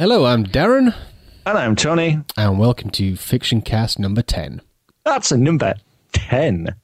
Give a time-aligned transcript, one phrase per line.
[0.00, 0.94] Hello, I'm Darren,
[1.44, 2.20] And I'm Tony.
[2.34, 4.62] and welcome to Fiction Cast number 10.
[5.04, 5.74] That's a number
[6.14, 6.74] 10.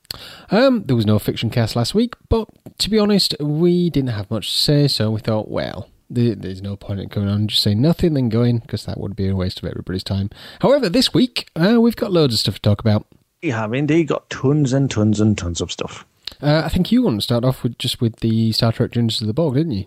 [0.50, 4.31] Um, there was no Fiction Cast last week, but to be honest, we didn't have
[4.31, 7.63] much to say, so we thought, well, there's no point in going on and just
[7.63, 10.29] saying nothing and going, because that would be a waste of everybody's time.
[10.61, 13.07] However, this week, uh, we've got loads of stuff to talk about.
[13.43, 16.05] We have indeed got tons and tons and tons of stuff.
[16.43, 19.23] Uh, I think you want to start off with just with the Star Trek Genesis
[19.23, 19.87] of the Borg, didn't you?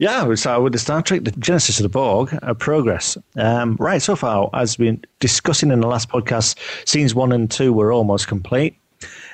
[0.00, 3.18] Yeah, we start with the Star Trek, the Genesis of the Borg, uh, progress.
[3.36, 6.56] Um, right, so far, as we've been discussing in the last podcast,
[6.88, 8.76] scenes one and two were almost complete.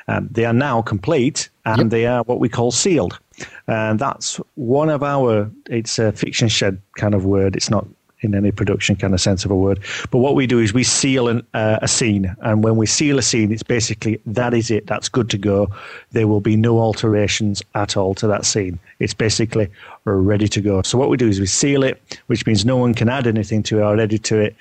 [0.09, 1.91] Um, they are now complete, and Yep.
[1.91, 3.19] they are what we call sealed.
[3.67, 7.57] And that's one of our, it's a fiction shed kind of word.
[7.57, 7.87] It's not
[8.25, 9.81] in any production kind of sense of a word.
[10.11, 12.35] But what we do is we seal an, uh, a scene.
[12.41, 14.87] And when we seal a scene, it's basically that is it.
[14.87, 15.69] That's good to go.
[16.13, 18.79] There will be no alterations at all to that scene.
[18.99, 19.69] It's basically
[20.05, 20.83] ready to go.
[20.83, 23.63] So what we do is we seal it, which means no one can add anything
[23.65, 24.57] to it or edit to it.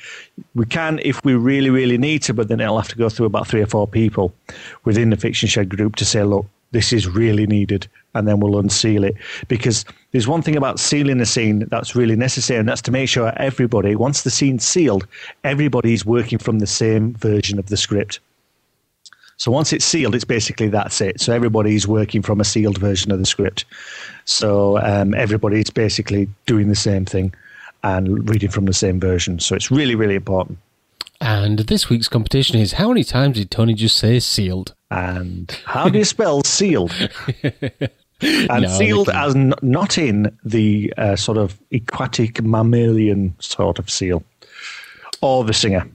[0.55, 3.25] We can if we really, really need to, but then it'll have to go through
[3.25, 4.33] about three or four people
[4.83, 8.59] within the Fiction Shed group to say, look, this is really needed, and then we'll
[8.59, 9.15] unseal it.
[9.47, 13.07] Because there's one thing about sealing a scene that's really necessary, and that's to make
[13.07, 15.07] sure everybody, once the scene's sealed,
[15.43, 18.19] everybody's working from the same version of the script.
[19.37, 21.21] So once it's sealed, it's basically that's it.
[21.21, 23.65] So everybody's working from a sealed version of the script.
[24.25, 27.33] So um, everybody's basically doing the same thing
[27.83, 29.39] and reading from the same version.
[29.39, 30.59] So it's really, really important.
[31.23, 34.75] And this week's competition is how many times did Tony just say sealed?
[34.91, 36.91] And how do you spell sealed?
[38.21, 43.89] And No, sealed as n- not in the uh, sort of aquatic mammalian sort of
[43.89, 44.23] seal,
[45.21, 45.85] or the singer.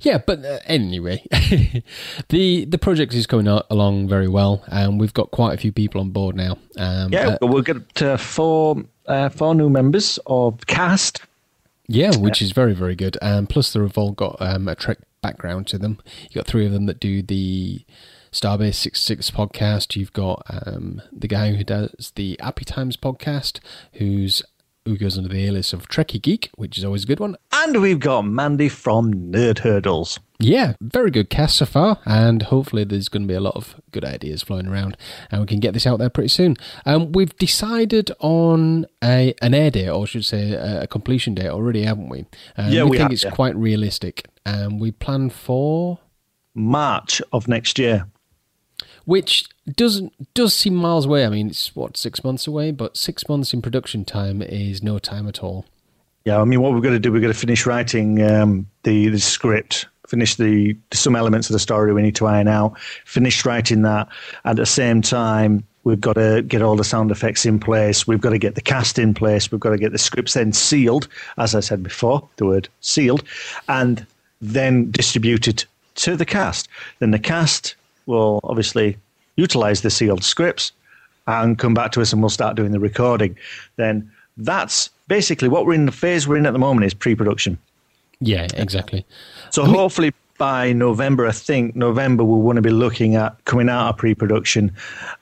[0.00, 1.24] Yeah, but uh, anyway,
[2.30, 5.70] the the project is going a- along very well, and we've got quite a few
[5.70, 6.58] people on board now.
[6.76, 11.20] Um, Yeah, uh, we'll get uh, four uh, four new members of cast.
[11.88, 13.16] Yeah, which is very very good.
[13.22, 15.98] Um, plus, they've all got um, a Trek background to them.
[16.22, 17.84] You've got three of them that do the
[18.32, 19.96] Starbase Six Six podcast.
[19.96, 23.60] You've got um, the guy who does the Happy Times podcast,
[23.94, 24.42] who's
[24.84, 27.36] who goes under the alias of Trekkie Geek, which is always a good one.
[27.52, 30.18] And we've got Mandy from Nerd Hurdles.
[30.42, 33.76] Yeah, very good cast so far, and hopefully there's going to be a lot of
[33.92, 34.96] good ideas flowing around,
[35.30, 36.56] and we can get this out there pretty soon.
[36.84, 41.34] Um, we've decided on a an air date, or I should say a, a completion
[41.34, 42.26] date already, haven't we?
[42.56, 43.30] Um, Yeah, we, we think have, it's yeah.
[43.30, 44.26] quite realistic.
[44.44, 46.00] Um, we plan for
[46.54, 48.06] March of next year.
[49.04, 51.24] which doesn't does seem miles away.
[51.24, 54.98] I mean, it's what six months away, but six months in production time is no
[54.98, 55.66] time at all.
[56.24, 59.08] Yeah, I mean, what we've got to do, we've got to finish writing um, the
[59.08, 63.46] the script, finish the some elements of the story we need to iron out, finish
[63.46, 64.06] writing that.
[64.44, 68.06] At the same time, we've got to get all the sound effects in place.
[68.06, 69.50] We've got to get the cast in place.
[69.50, 71.08] We've got to get the scripts then sealed,
[71.38, 73.22] as I said before, the word sealed,
[73.70, 74.06] and
[74.42, 75.64] then distributed
[75.94, 76.68] to the cast.
[76.98, 77.74] Then the cast
[78.04, 78.98] will obviously
[79.36, 80.72] utilize the sealed scripts
[81.26, 83.34] and come back to us and we'll start doing the recording.
[83.76, 87.56] Then that's basically what we're in the phase we're in at the moment is pre-production.
[88.20, 89.04] Yeah, exactly.
[89.52, 93.90] So hopefully by November, I think November we'll want to be looking at coming out
[93.90, 94.72] of pre-production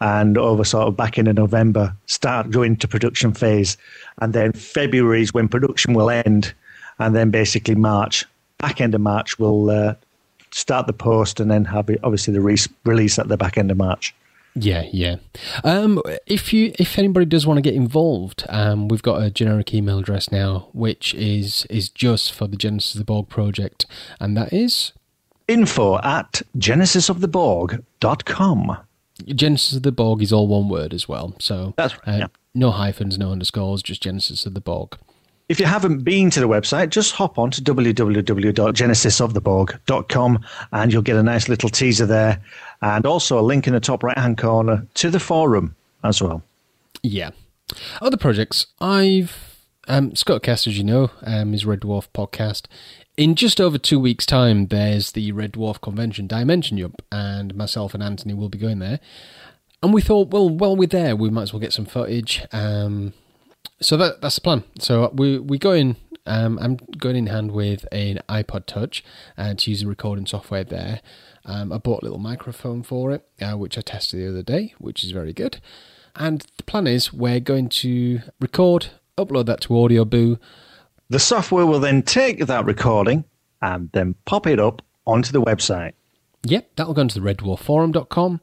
[0.00, 3.76] and over sort of back into November start going to production phase,
[4.22, 6.54] and then February is when production will end,
[7.00, 8.24] and then basically March,
[8.58, 9.94] back end of March, we'll uh,
[10.52, 13.76] start the post and then have obviously the re- release at the back end of
[13.76, 14.14] March.
[14.54, 15.16] Yeah, yeah.
[15.62, 19.72] Um, if you, if anybody does want to get involved, um, we've got a generic
[19.72, 23.86] email address now, which is is just for the Genesis of the Borg project,
[24.18, 24.92] and that is
[25.46, 28.76] Info at genesisoftheborg.com.
[29.26, 31.34] Genesis of the Borg is all one word as well.
[31.38, 32.26] So That's right, uh, yeah.
[32.54, 34.96] no hyphens, no underscores, just Genesis of the Borg.
[35.50, 41.16] If you haven't been to the website, just hop on to www.genesisoftheborg.com and you'll get
[41.16, 42.40] a nice little teaser there
[42.82, 45.74] and also a link in the top right hand corner to the forum
[46.04, 46.44] as well.
[47.02, 47.30] Yeah.
[48.00, 52.66] Other projects, I've um, Scuttercast, as you know, um, is Red Dwarf podcast.
[53.16, 57.92] In just over two weeks' time, there's the Red Dwarf convention, Dimension Jump, and myself
[57.92, 59.00] and Anthony will be going there.
[59.82, 62.46] And we thought, well, while we're there, we might as well get some footage.
[62.52, 63.14] Um,
[63.80, 64.64] so that that's the plan.
[64.78, 65.96] So we we go in.
[66.26, 69.02] Um, I'm going in hand with an iPod Touch
[69.38, 71.00] uh, to use the recording software there.
[71.44, 74.74] Um, I bought a little microphone for it, uh, which I tested the other day,
[74.78, 75.60] which is very good.
[76.14, 80.38] And the plan is we're going to record, upload that to Audioboo.
[81.08, 83.24] The software will then take that recording
[83.62, 85.94] and then pop it up onto the website.
[86.44, 88.40] Yep, that'll go into the reddwarfforum.com,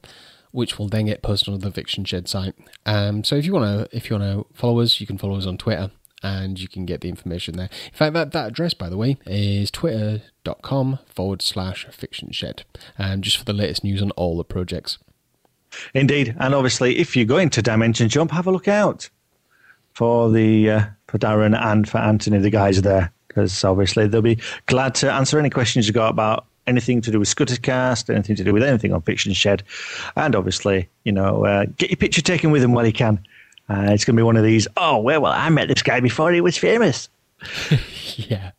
[0.57, 2.55] which will then get posted on the Fiction Shed site.
[2.83, 5.37] Um, so if you want to, if you want to follow us, you can follow
[5.37, 5.91] us on Twitter
[6.23, 7.69] and you can get the information there.
[7.85, 12.63] In fact, that, that address, by the way, is twitter.com forward slash fiction shed,
[12.97, 14.97] um, just for the latest news on all the projects.
[15.93, 19.11] Indeed, and obviously, if you're going to Dimension Jump, have a look out
[19.93, 24.39] for the uh, for Darren and for Anthony, the guys there, because obviously they'll be
[24.65, 28.43] glad to answer any questions you got about anything to do with Scuttercast, anything to
[28.43, 29.63] do with anything on Fiction Shed,
[30.15, 33.19] and obviously, you know, uh, get your picture taken with him while you can.
[33.69, 34.67] Uh, it's going to be one of these.
[34.77, 37.09] Oh well, well, I met this guy before he was famous.
[38.15, 38.51] yeah,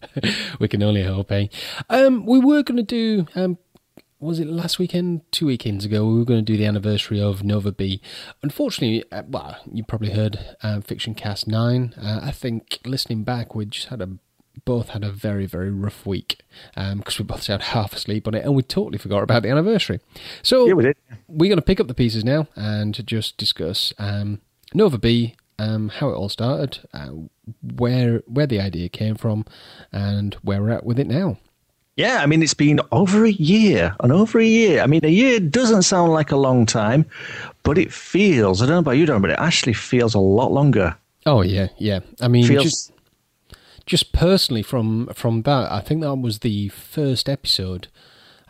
[0.58, 1.32] we can only hope.
[1.32, 1.46] Eh?
[1.88, 3.26] Um, we were going to do.
[3.34, 3.58] Um,
[4.20, 5.22] was it last weekend?
[5.30, 8.00] Two weekends ago, we were going to do the anniversary of Nova B.
[8.42, 11.94] Unfortunately, uh, well, you probably heard um, Fiction Cast Nine.
[11.96, 14.18] Uh, I think listening back, we just had a
[14.64, 16.40] both had a very, very rough week
[16.74, 19.50] because um, we both had half asleep on it and we totally forgot about the
[19.50, 20.00] anniversary.
[20.42, 20.96] So yeah, we did.
[21.28, 24.40] we're going to pick up the pieces now and just discuss um,
[24.74, 27.10] Nova B, um, how it all started, uh,
[27.62, 29.44] where where the idea came from,
[29.92, 31.38] and where we're at with it now.
[31.96, 34.82] Yeah, I mean, it's been over a year, and over a year.
[34.82, 37.04] I mean, a year doesn't sound like a long time,
[37.64, 40.52] but it feels, I don't know about you, Don, but it actually feels a lot
[40.52, 40.96] longer.
[41.26, 41.98] Oh, yeah, yeah.
[42.20, 42.92] I mean, feels, just
[43.88, 47.88] just personally from from that, I think that was the first episode,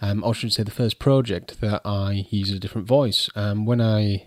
[0.02, 3.30] um, or I should say the first project that I used a different voice.
[3.36, 4.26] Um, when I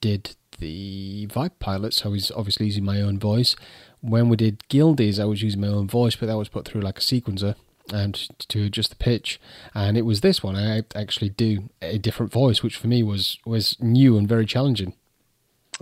[0.00, 3.54] did the Vibe pilots, I was obviously using my own voice.
[4.00, 6.80] When we did Guildies, I was using my own voice, but that was put through
[6.80, 7.54] like a sequencer
[7.92, 8.14] and
[8.48, 9.38] to adjust the pitch.
[9.74, 13.38] And it was this one I actually do a different voice, which for me was
[13.44, 14.94] was new and very challenging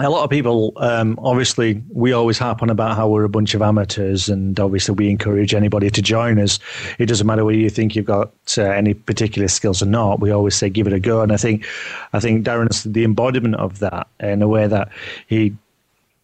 [0.00, 3.54] a lot of people, um, obviously, we always harp on about how we're a bunch
[3.54, 6.60] of amateurs, and obviously, we encourage anybody to join us.
[6.98, 10.20] It doesn't matter whether you think you've got uh, any particular skills or not.
[10.20, 11.22] We always say, give it a go.
[11.22, 11.66] And I think,
[12.12, 14.88] I think Darren's the embodiment of that in a way that
[15.26, 15.56] he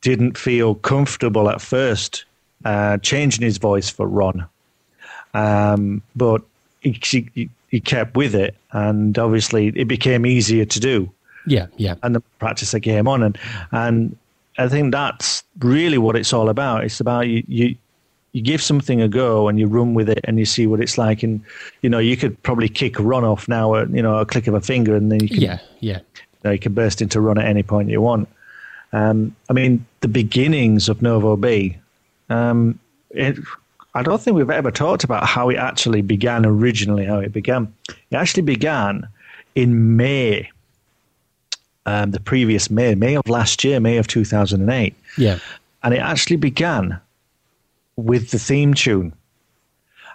[0.03, 2.25] didn't feel comfortable at first
[2.65, 4.47] uh, changing his voice for Ron,
[5.35, 6.43] um, but
[6.81, 11.11] he, he, he kept with it, and obviously, it became easier to do.
[11.47, 11.95] Yeah, yeah.
[12.03, 13.39] And the practice the game on, and
[13.73, 14.17] and
[14.59, 16.85] I think that's really what it's all about.
[16.85, 17.77] It's about you you
[18.33, 20.99] you give something a go and you run with it and you see what it's
[20.99, 21.23] like.
[21.23, 21.41] And
[21.83, 24.55] you know, you could probably kick run off now at you know a click of
[24.55, 27.39] a finger, and then you can yeah yeah you, know, you can burst into run
[27.39, 28.29] at any point you want.
[28.93, 31.77] Um, I mean, the beginnings of Novo B.
[32.31, 32.79] Um,
[33.11, 33.39] it,
[33.95, 37.05] I don't think we've ever talked about how it actually began originally.
[37.05, 37.73] How it began.
[37.89, 39.09] It actually began
[39.55, 40.51] in May
[41.87, 44.95] um, the previous May, May of last year, May of 2008.
[45.19, 45.39] Yeah.
[45.83, 46.99] And it actually began
[47.97, 49.13] with the theme tune.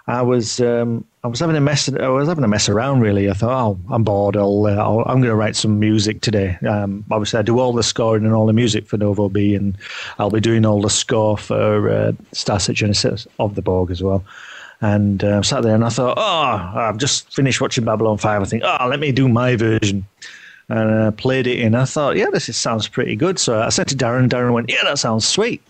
[0.06, 1.88] I was um, I was having a mess.
[1.88, 3.00] I was having a mess around.
[3.00, 4.36] Really, I thought, oh, I'm bored.
[4.36, 6.58] I'll, uh, i am going to write some music today.
[6.66, 9.76] Um, obviously, I do all the scoring and all the music for Novo B, and
[10.18, 14.24] I'll be doing all the score for uh, Starset Genesis of the Borg as well.
[14.80, 18.40] And uh, I sat there and I thought, oh, I've just finished watching Babylon Five.
[18.40, 20.06] I think, oh, let me do my version
[20.70, 21.74] and I played it in.
[21.74, 23.38] I thought, yeah, this sounds pretty good.
[23.38, 25.62] So I said to Darren, Darren went, yeah, that sounds sweet.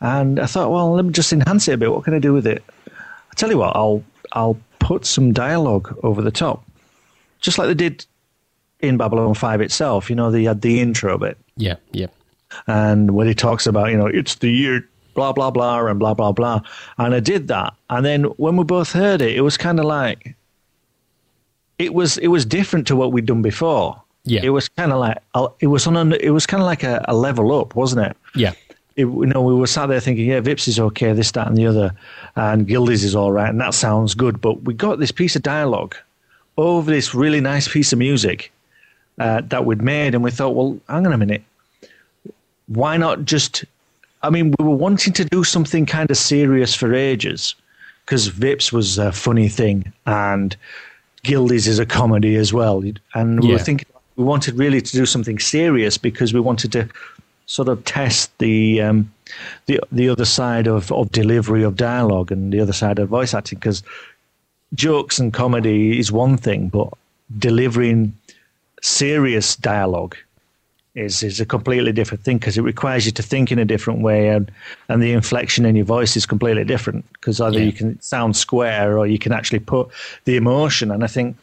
[0.00, 1.90] And I thought, well, let me just enhance it a bit.
[1.90, 2.62] What can I do with it?
[2.88, 6.64] I tell you what, I'll I'll put some dialogue over the top,
[7.40, 8.06] just like they did
[8.80, 10.08] in Babylon Five itself.
[10.08, 11.36] You know, they had the intro bit.
[11.56, 12.06] Yeah, yeah.
[12.66, 16.14] And when he talks about, you know, it's the year blah blah blah and blah
[16.14, 16.60] blah blah,
[16.98, 17.74] and I did that.
[17.90, 20.36] And then when we both heard it, it was kind of like
[21.78, 24.00] it was it was different to what we'd done before.
[24.30, 25.18] Yeah, it was kind of like
[25.60, 28.16] it was on a, it was kind of like a, a, level up, wasn't it?
[28.34, 28.52] Yeah.
[28.96, 31.56] It, you know, we were sat there thinking, yeah, Vips is okay, this, that, and
[31.56, 31.94] the other,
[32.34, 34.40] and Guildies is all right, and that sounds good.
[34.40, 35.94] But we got this piece of dialogue
[36.56, 38.52] over this really nice piece of music
[39.18, 41.42] uh, that we'd made, and we thought, well, hang on a minute,
[42.66, 43.64] why not just?
[44.22, 47.54] I mean, we were wanting to do something kind of serious for ages
[48.04, 50.56] because Vips was a funny thing, and
[51.22, 52.82] Guildies is a comedy as well,
[53.14, 53.54] and we yeah.
[53.54, 53.86] were thinking
[54.18, 56.88] we wanted really to do something serious because we wanted to
[57.46, 59.10] sort of test the um,
[59.66, 63.32] the the other side of, of delivery of dialogue and the other side of voice
[63.32, 63.82] acting because
[64.74, 66.88] jokes and comedy is one thing, but
[67.38, 68.12] delivering
[68.82, 70.16] serious dialogue
[70.96, 74.00] is is a completely different thing because it requires you to think in a different
[74.00, 74.50] way and
[74.88, 77.66] and the inflection in your voice is completely different because either yeah.
[77.66, 79.88] you can sound square or you can actually put
[80.24, 81.36] the emotion and I think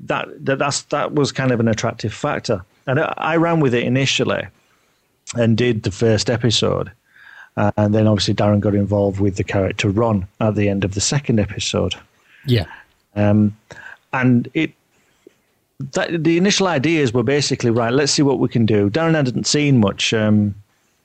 [0.00, 2.64] that, that that's that was kind of an attractive factor.
[2.86, 4.46] And I, I ran with it initially
[5.34, 6.90] and did the first episode.
[7.56, 10.94] Uh, and then obviously Darren got involved with the character Ron at the end of
[10.94, 11.94] the second episode.
[12.44, 12.66] Yeah.
[13.14, 13.56] Um,
[14.12, 14.72] and it
[15.78, 17.92] that, the initial ideas were basically right.
[17.92, 18.90] Let's see what we can do.
[18.90, 20.54] Darren hadn't seen much um,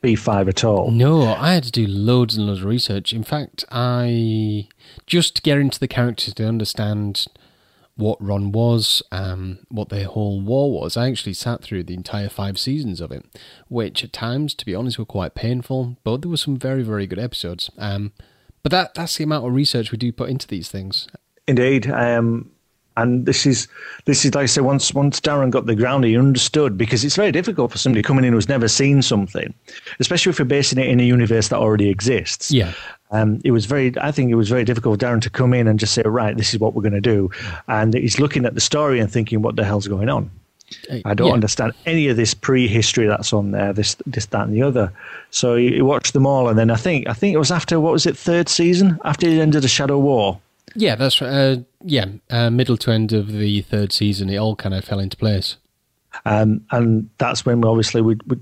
[0.03, 0.91] B5 at all.
[0.91, 3.13] No, I had to do loads and loads of research.
[3.13, 4.67] In fact, I
[5.07, 7.27] just to get into the characters to understand
[8.01, 10.98] what Ron was, um, what the whole war was.
[10.98, 13.24] I actually sat through the entire five seasons of it,
[13.70, 15.98] which at times, to be honest, were quite painful.
[16.03, 17.70] But there were some very, very good episodes.
[17.77, 18.12] Um,
[18.63, 21.08] but that that's the amount of research we do put into these things.
[21.48, 21.89] Indeed.
[21.89, 22.51] Um,
[22.98, 23.67] and this is
[24.05, 27.15] this is like I say, once once Darren got the ground, he understood because it's
[27.15, 29.53] very difficult for somebody coming in who's never seen something,
[30.00, 32.51] especially if you're basing it in a universe that already exists.
[32.51, 32.74] Yeah.
[33.12, 35.67] Um, it was very, I think it was very difficult for Darren to come in
[35.67, 37.29] and just say, right, this is what we're going to do.
[37.67, 40.31] And he's looking at the story and thinking, what the hell's going on?
[40.89, 41.33] Uh, I don't yeah.
[41.33, 44.93] understand any of this pre-history that's on there, this, this, that, and the other.
[45.29, 47.81] So you, you watched them all, and then I think, I think it was after
[47.81, 50.39] what was it, third season, after the end of the Shadow War.
[50.75, 51.30] Yeah, that's right.
[51.32, 55.00] Uh, yeah, uh, middle to end of the third season, it all kind of fell
[55.00, 55.58] into place.
[56.25, 58.38] Um, and that's when obviously we, we,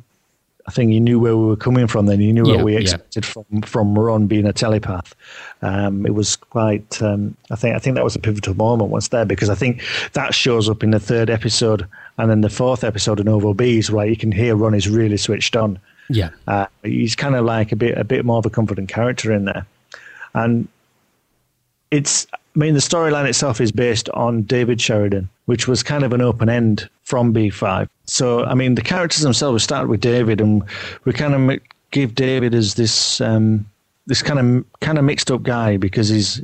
[0.68, 2.06] I think you knew where we were coming from.
[2.08, 2.80] Then you knew Yeah, what we yeah.
[2.80, 5.16] expected from from Ron being a telepath.
[5.62, 7.02] Um, it was quite.
[7.02, 9.82] Um, I think I think that was a pivotal moment once there because I think
[10.14, 13.90] that shows up in the third episode and then the fourth episode of Novo Bees
[13.90, 15.80] where you can hear Ron is really switched on.
[16.10, 19.32] Yeah, Uh, he's kind of like a bit a bit more of a confident character
[19.32, 19.66] in there,
[20.34, 20.68] and
[21.92, 22.28] it's.
[22.34, 26.22] I mean, the storyline itself is based on David Sheridan, which was kind of an
[26.22, 27.88] open end from B5.
[28.06, 30.64] So, I mean, the characters themselves start with David, and
[31.06, 31.60] we kind of
[31.92, 33.66] give David as this um,
[34.08, 36.44] this kind of kind of mixed up guy because he's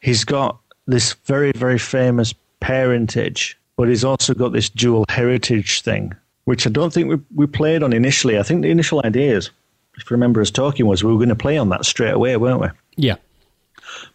[0.00, 6.14] he's got this very very famous parentage, but he's also got this dual heritage thing,
[6.44, 8.38] which I don't think we we played on initially.
[8.38, 9.50] I think the initial ideas,
[9.96, 12.36] if you remember us talking, was we were going to play on that straight away,
[12.36, 12.68] weren't we?
[12.96, 13.16] yeah,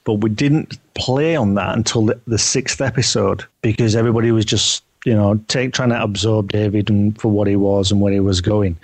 [0.04, 4.84] but we didn't play on that until the, the sixth episode because everybody was just
[5.06, 8.20] you know take, trying to absorb David and for what he was and where he
[8.20, 8.78] was going,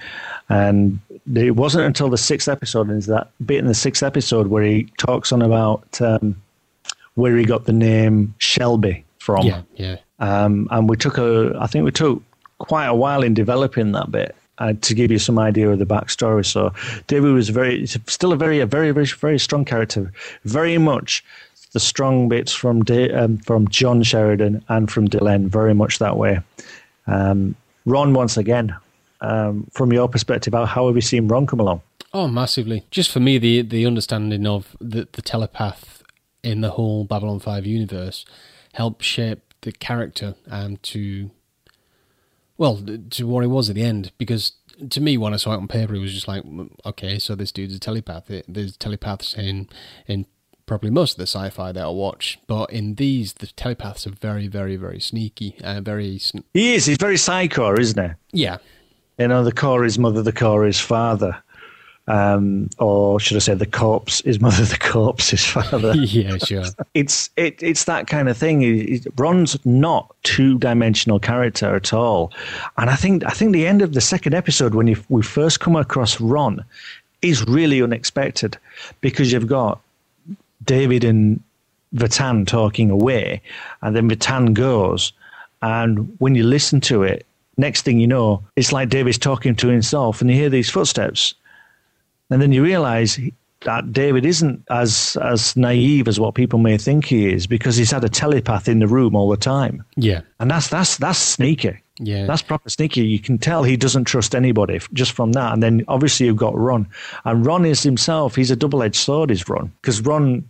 [0.49, 0.99] and
[1.35, 4.63] it wasn't until the sixth episode and is that bit in the sixth episode where
[4.63, 6.35] he talks on about um,
[7.15, 9.97] where he got the name Shelby from, yeah, yeah.
[10.19, 12.21] um, and we took a I think we took
[12.57, 14.35] quite a while in developing that bit.
[14.59, 16.71] Uh, to give you some idea of the backstory, so
[17.07, 20.13] David was very, still a very, a very, very, very strong character.
[20.43, 21.23] Very much
[21.73, 22.83] the strong bits from
[23.15, 26.39] um, from John Sheridan and from Delenn, very much that way.
[27.07, 27.55] Um,
[27.85, 28.75] Ron, once again,
[29.21, 31.81] um, from your perspective, how, how have you seen Ron come along?
[32.13, 32.85] Oh, massively.
[32.91, 36.03] Just for me, the the understanding of the the telepath
[36.43, 38.25] in the whole Babylon Five universe
[38.73, 41.31] helped shape the character um, to
[42.57, 42.79] well
[43.11, 44.11] to what it was at the end.
[44.17, 44.53] Because
[44.89, 46.43] to me, when I saw it on paper, it was just like,
[46.85, 48.29] okay, so this dude's a telepath.
[48.47, 49.69] There's telepaths in
[50.07, 50.25] in
[50.65, 54.47] probably most of the sci-fi that I watch, but in these, the telepaths are very,
[54.47, 55.57] very, very sneaky.
[55.61, 56.85] Uh, very, sn- He is.
[56.85, 58.39] He's very psycho, isn't he?
[58.43, 58.59] yeah,
[59.19, 61.42] You know, the Corps is mother, the Corps is father.
[62.07, 65.93] Um, or should I say, the corpse is mother, the corpse is father.
[65.95, 66.65] yeah, sure.
[66.93, 68.59] it's it, it's that kind of thing.
[68.61, 72.33] He- he- Ron's not two dimensional character at all,
[72.77, 75.61] and I think I think the end of the second episode when you, we first
[75.61, 76.63] come across Ron
[77.21, 78.57] is really unexpected
[78.99, 79.79] because you've got
[80.65, 81.41] David and
[81.95, 83.41] Vatan talking away,
[83.81, 85.13] and then Vatan goes,
[85.61, 89.67] and when you listen to it, next thing you know, it's like David's talking to
[89.69, 91.33] himself, and you hear these footsteps,
[92.33, 93.19] and then you realize
[93.61, 97.91] that David isn't as as naive as what people may think he is because he's
[97.91, 101.79] had a telepath in the room all the time, Yeah, and that's that's that's sneaky.
[101.99, 102.25] yeah.
[102.25, 103.05] That's proper sneaky.
[103.05, 105.53] You can tell he doesn't trust anybody just from that.
[105.53, 106.87] And then obviously you've got Ron.
[107.23, 109.71] And Ron is himself, he's a double edged sword, is Ron.
[109.79, 110.43] Because Ron,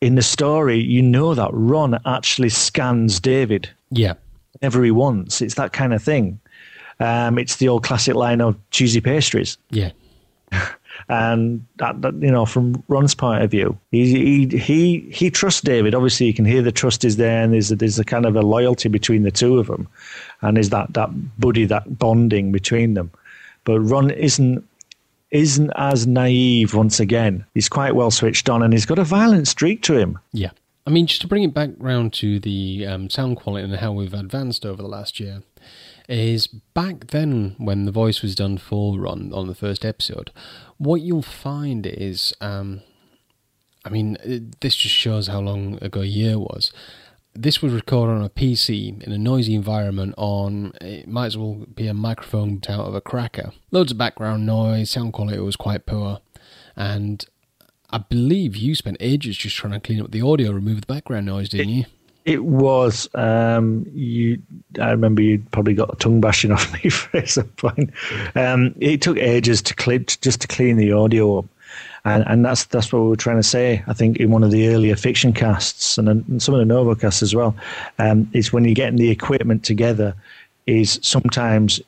[0.00, 4.14] in the story, you know that Ron actually scans David yeah.
[4.58, 5.40] whenever he wants.
[5.40, 6.40] It's that kind of thing.
[7.00, 9.56] Um, it's the old classic line of cheesy pastries.
[9.70, 9.92] Yeah.
[11.08, 15.60] And that, that you know, from Ron's point of view, he he he he trusts
[15.60, 15.94] David.
[15.94, 18.36] Obviously, you can hear the trust is there, and there's a, there's a kind of
[18.36, 19.86] a loyalty between the two of them,
[20.40, 23.10] and is that that buddy, that bonding between them.
[23.64, 24.66] But Ron isn't
[25.30, 26.74] isn't as naive.
[26.74, 30.18] Once again, he's quite well switched on, and he's got a violent streak to him.
[30.32, 30.50] Yeah.
[30.86, 33.92] I mean, just to bring it back round to the um, sound quality and how
[33.92, 35.42] we've advanced over the last year,
[36.08, 40.30] is back then when the voice was done for Ron on the first episode,
[40.78, 42.82] what you'll find is, um,
[43.84, 46.72] I mean, it, this just shows how long ago a year was.
[47.34, 51.66] This was recorded on a PC in a noisy environment on, it might as well
[51.74, 53.52] be a microphone out of a cracker.
[53.72, 56.20] Loads of background noise, sound quality was quite poor,
[56.76, 57.24] and
[57.90, 61.26] I believe you spent ages just trying to clean up the audio, remove the background
[61.26, 61.84] noise, didn't you?
[62.24, 63.08] It was.
[63.14, 64.40] Um, you.
[64.80, 67.90] I remember you probably got a tongue bashing off me for some point.
[68.34, 71.46] Um, it took ages to clean, just to clean the audio up,
[72.04, 73.82] and and that's that's what we were trying to say.
[73.86, 76.94] I think in one of the earlier fiction casts and, and some of the Novo
[76.94, 77.54] casts as well,
[77.98, 80.14] um, is when you're getting the equipment together,
[80.66, 81.80] is sometimes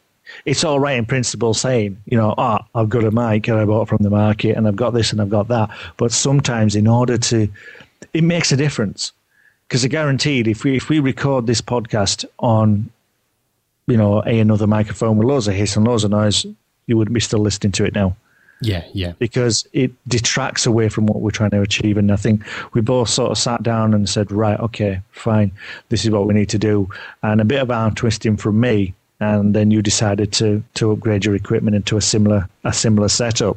[0.45, 3.65] it's all right in principle saying, you know, oh, I've got a mic and I
[3.65, 5.71] bought from the market and I've got this and I've got that.
[5.97, 7.49] But sometimes in order to,
[8.13, 9.13] it makes a difference
[9.69, 12.91] because I guaranteed if we if we record this podcast on,
[13.87, 16.47] you know, a another microphone with loads of hiss and loads of noise,
[16.87, 18.17] you wouldn't be still listening to it now.
[18.61, 19.13] Yeah, yeah.
[19.19, 21.99] Because it detracts away from what we're trying to achieve.
[21.99, 22.43] And I think
[22.73, 25.53] we both sort of sat down and said, right, okay, fine,
[25.91, 26.89] this is what we need to do.
[27.23, 31.25] And a bit of arm twisting from me, and then you decided to to upgrade
[31.25, 33.57] your equipment into a similar a similar setup.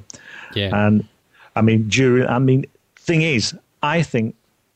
[0.53, 0.71] Yeah.
[0.73, 1.07] And
[1.55, 2.65] I mean, during I mean,
[2.97, 4.35] thing is, I think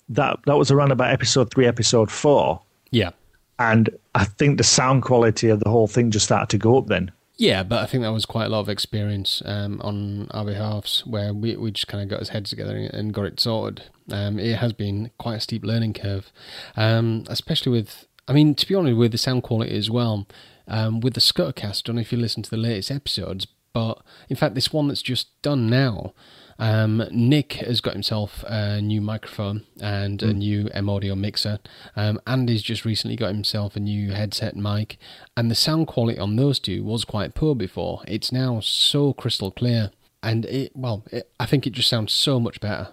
[0.09, 2.61] that that was around about episode three, episode four.
[2.91, 3.11] Yeah.
[3.59, 6.87] And I think the sound quality of the whole thing just started to go up
[6.87, 7.11] then.
[7.37, 11.05] Yeah, but I think that was quite a lot of experience um, on our behalfs
[11.05, 13.85] where we, we just kind of got his heads together and got it sorted.
[14.11, 16.31] Um, it has been quite a steep learning curve,
[16.75, 20.27] um, especially with, I mean, to be honest, with the sound quality as well.
[20.67, 24.01] Um, with the Scuttercast, I don't know if you listen to the latest episodes, but
[24.29, 26.13] in fact, this one that's just done now,
[26.59, 30.29] um, Nick has got himself a new microphone and mm.
[30.29, 31.59] a new M-Audio mixer.
[31.95, 34.97] Um, Andy's just recently got himself a new headset mic,
[35.35, 38.01] and the sound quality on those two was quite poor before.
[38.07, 39.91] It's now so crystal clear,
[40.21, 42.89] and it well, it, I think it just sounds so much better.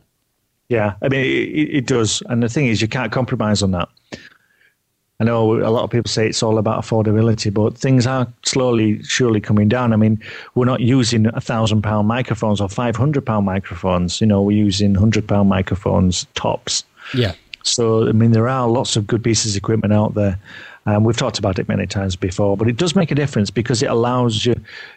[0.69, 3.89] Yeah, I mean it, it does, and the thing is, you can't compromise on that.
[5.21, 9.03] I know a lot of people say it's all about affordability, but things are slowly,
[9.03, 9.93] surely coming down.
[9.93, 10.19] I mean,
[10.55, 14.21] we're not using a thousand pound microphones or five hundred pound microphones.
[14.21, 16.85] You know, we're using hundred pound microphones tops.
[17.15, 17.35] Yeah.
[17.63, 20.39] So I mean, there are lots of good pieces of equipment out there.
[20.87, 23.83] Um, we've talked about it many times before, but it does make a difference because
[23.83, 24.55] it allows you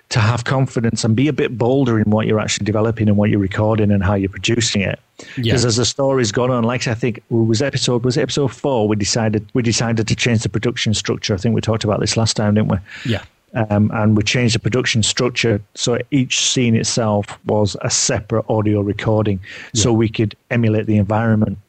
[0.10, 3.30] to have confidence and be a bit bolder in what you're actually developing and what
[3.30, 5.00] you're recording and how you're producing it.
[5.36, 5.68] Because yeah.
[5.68, 8.96] as the story's gone on, like I think it was episode was episode four, we
[8.96, 11.34] decided we decided to change the production structure.
[11.34, 12.78] I think we talked about this last time, didn't we?
[13.06, 13.24] Yeah.
[13.70, 18.82] Um, and we changed the production structure so each scene itself was a separate audio
[18.82, 19.40] recording,
[19.74, 19.84] yeah.
[19.84, 21.60] so we could emulate the environment.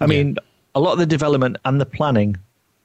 [0.00, 0.08] I yeah.
[0.08, 0.36] mean,
[0.76, 2.36] a lot of the development and the planning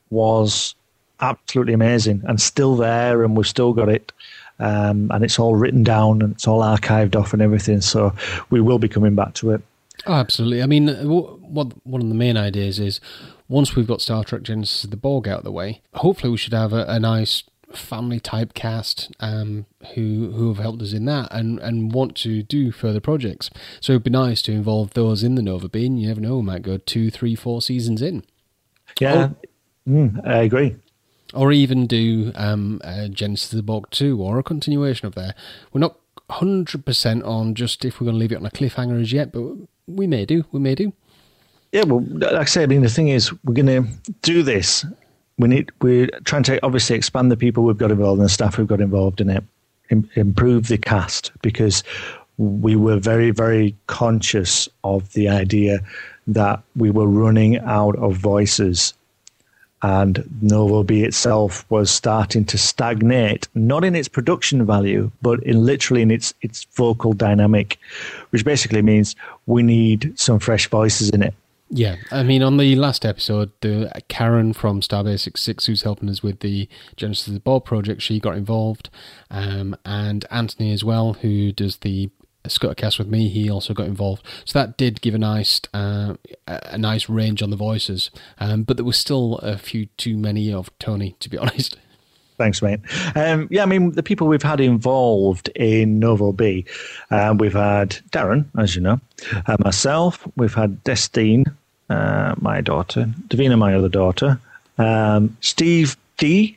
[0.10, 0.74] was
[1.20, 4.12] absolutely amazing and still there, and we've still got it.
[4.60, 7.80] Um, and it's all written down and it's all archived off and everything.
[7.82, 8.14] So
[8.50, 9.62] we will be coming back to it.
[10.08, 10.64] Oh, absolutely.
[10.64, 13.00] I mean, what one of the main ideas is
[13.48, 16.54] once we've got Star Trek Genesis the Borg out of the way, hopefully we should
[16.54, 21.28] have a, a nice family type cast um, who who have helped us in that
[21.32, 23.50] and, and want to do further projects.
[23.82, 25.98] So it'd be nice to involve those in the Nova Bean.
[25.98, 28.24] You never know, we might go two, three, four seasons in.
[29.00, 30.78] Yeah, oh, mm, I agree
[31.34, 35.36] or even do um, Genesis of the Borg 2 or a continuation of there.
[35.74, 35.98] We're not
[36.30, 39.44] 100% on just if we're going to leave it on a cliffhanger as yet, but
[39.88, 40.46] we may do.
[40.52, 40.94] We may do.
[41.72, 43.86] Yeah, well, like I say, I mean, the thing is, we're going to
[44.22, 44.86] do this.
[45.38, 48.58] We need, we're trying to obviously expand the people we've got involved and the staff
[48.58, 49.44] we've got involved in it,
[49.90, 51.84] Im- improve the cast because
[52.38, 55.80] we were very, very conscious of the idea
[56.28, 58.94] that we were running out of voices
[59.84, 65.66] and Nova B itself was starting to stagnate, not in its production value, but in
[65.66, 67.78] literally in its its vocal dynamic,
[68.32, 71.34] which basically means we need some fresh voices in it.
[71.70, 76.24] Yeah, I mean, on the last episode, the Karen from Starbase Six, who's helping us
[76.24, 78.90] with the Genesis of the Borg project, she got involved,
[79.30, 82.10] um, and Anthony as well, who does the
[82.50, 84.24] Scuttercast with me, he also got involved.
[84.46, 86.16] So that did give a nice uh,
[86.48, 90.54] a nice range on the voices, um, but there was still a few too many
[90.54, 91.78] of Tony, to be honest.
[92.38, 92.80] Thanks, mate.
[93.16, 96.66] Um, yeah, I mean, the people we've had involved in Novo B,
[97.10, 99.02] um, we've had Darren, as you know,
[99.48, 101.46] uh, myself, we've had Destine,
[101.90, 104.40] uh, my daughter, Davina, my other daughter,
[104.78, 106.56] um, Steve D,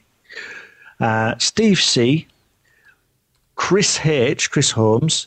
[1.01, 2.27] uh, Steve C,
[3.55, 5.27] Chris H, Chris Holmes,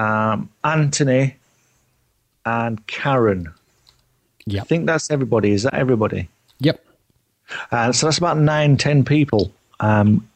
[0.00, 1.36] um, Anthony,
[2.46, 3.52] and Karen.
[4.46, 5.52] Yeah, I think that's everybody.
[5.52, 6.28] Is that everybody?
[6.60, 6.82] Yep.
[7.70, 9.52] Uh, so that's about nine, ten people.
[9.80, 10.26] Um,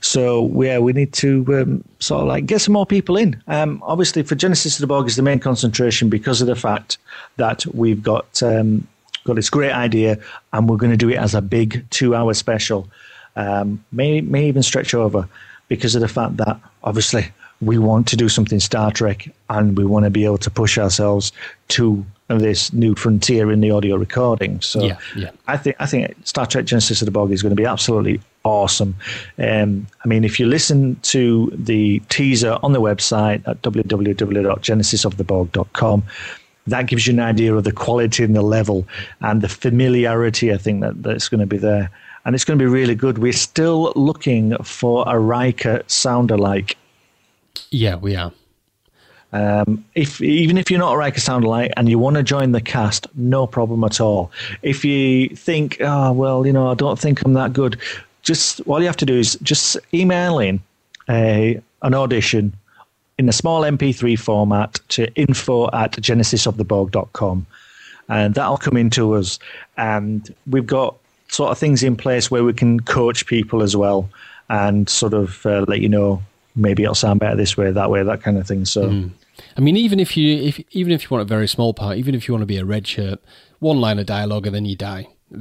[0.00, 3.42] so yeah, we need to um, sort of like get some more people in.
[3.46, 6.98] Um, obviously, for Genesis of the Borg is the main concentration because of the fact
[7.36, 8.86] that we've got um,
[9.24, 10.18] got this great idea,
[10.52, 12.86] and we're going to do it as a big two-hour special.
[13.34, 15.26] Um, may may even stretch over
[15.68, 19.84] because of the fact that obviously we want to do something Star Trek and we
[19.84, 21.32] want to be able to push ourselves
[21.68, 24.60] to this new frontier in the audio recording.
[24.60, 25.30] So Yeah, yeah.
[25.46, 28.20] I think I think Star Trek Genesis of the Borg is going to be absolutely
[28.44, 28.94] awesome.
[29.38, 36.02] Um, I mean, if you listen to the teaser on the website at www.genesisoftheborg.com,
[36.66, 38.86] that gives you an idea of the quality and the level
[39.20, 40.52] and the familiarity.
[40.52, 41.90] I think that that's going to be there,
[42.24, 43.16] and it's going to be really good.
[43.18, 46.76] We're still looking for a Riker sound alike.
[47.70, 48.32] Yeah, we are.
[49.32, 52.52] Um, if even if you're not a Riker sound alike and you want to join
[52.52, 54.32] the cast, no problem at all.
[54.62, 57.78] If you think, oh well, you know, I don't think I'm that good,
[58.22, 60.60] just all you have to do is just email in
[61.10, 62.54] a an audition
[63.18, 67.46] in a small MP3 format to info at genesisoftheborg.com
[68.08, 69.38] and that'll come into us.
[69.76, 70.96] And we've got
[71.28, 74.08] sort of things in place where we can coach people as well
[74.48, 76.22] and sort of uh, let you know
[76.58, 78.64] maybe it'll sound better this way, that way, that kind of thing.
[78.64, 79.10] So.
[79.56, 82.14] I mean, even if you if even if you want a very small part, even
[82.14, 83.20] if you want to be a red shirt,
[83.60, 85.08] one line of dialogue and then you die.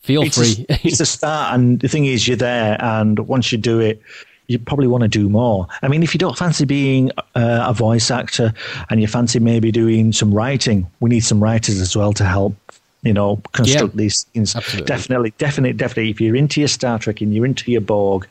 [0.00, 0.66] Feel it's free.
[0.68, 4.02] A, it's a start, and the thing is, you're there, and once you do it,
[4.46, 5.66] you probably want to do more.
[5.82, 8.52] I mean, if you don't fancy being uh, a voice actor,
[8.90, 12.54] and you fancy maybe doing some writing, we need some writers as well to help.
[13.02, 14.54] You know, construct Yeah, these scenes.
[14.54, 14.86] absolutely.
[14.86, 16.10] Definitely, definitely, definitely.
[16.10, 18.26] If you're into your Star Trek and you're into your Borg,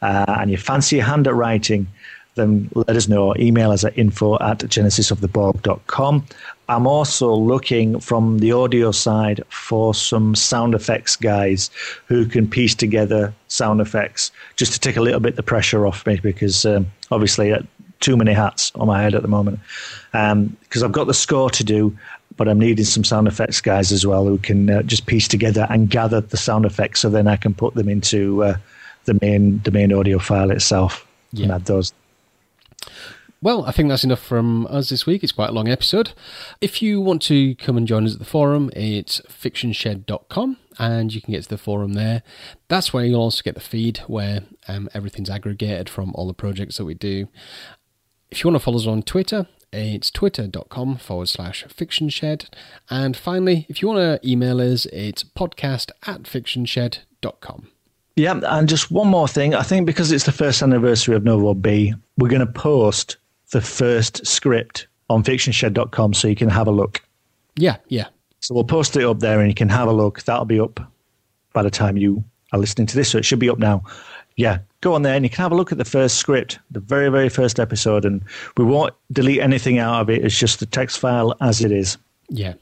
[0.00, 1.86] uh, and you fancy a hand at writing,
[2.34, 3.34] then let us know.
[3.36, 6.24] Email us at info at genesisoftheborg.com.
[6.68, 11.70] I'm also looking from the audio side for some sound effects guys
[12.06, 16.06] who can piece together sound effects just to take a little bit the pressure off
[16.06, 17.60] me because um, obviously uh,
[18.04, 19.58] too many hats on my head at the moment.
[20.12, 21.96] Because I've got the score to do,
[22.36, 25.66] but I'm needing some sound effects guys as well who can uh, just piece together
[25.70, 28.56] and gather the sound effects so then I can put them into uh,
[29.06, 31.92] the main the main audio file itself and add those.
[33.44, 35.22] Well, I think that's enough from us this week.
[35.22, 36.12] It's quite a long episode.
[36.62, 41.20] If you want to come and join us at the forum, it's fictionshed.com and you
[41.20, 42.22] can get to the forum there.
[42.68, 46.78] That's where you'll also get the feed where um, everything's aggregated from all the projects
[46.78, 47.28] that we do.
[48.34, 52.48] If you want to follow us on Twitter, it's twitter.com forward slash fictionshed.
[52.90, 57.68] And finally, if you want to email us, it's podcast at fictionshed.com.
[58.16, 59.54] Yeah, and just one more thing.
[59.54, 63.18] I think because it's the first anniversary of Novo B, we're going to post
[63.52, 67.02] the first script on fictionshed.com so you can have a look.
[67.54, 68.08] Yeah, yeah.
[68.40, 70.24] So we'll post it up there and you can have a look.
[70.24, 70.80] That'll be up
[71.52, 73.84] by the time you are listening to this, so it should be up now.
[74.36, 76.80] Yeah, go on there and you can have a look at the first script, the
[76.80, 78.22] very, very first episode, and
[78.56, 80.24] we won't delete anything out of it.
[80.24, 81.98] It's just the text file as it is.
[82.28, 82.54] Yeah.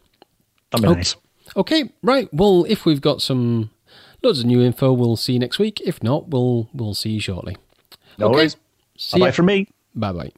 [0.70, 1.16] That'll be Oh, nice.
[1.56, 2.28] Okay, right.
[2.32, 3.70] Well, if we've got some
[4.22, 5.80] loads of new info, we'll see you next week.
[5.80, 7.56] If not, we'll we'll see you shortly.
[8.18, 8.34] No okay.
[8.36, 8.56] worries.
[8.96, 9.68] See Bye from me.
[9.94, 10.32] Bye bye.